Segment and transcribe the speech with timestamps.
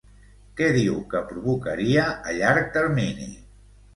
[0.59, 3.29] Què diu que provocaria a llarg termini?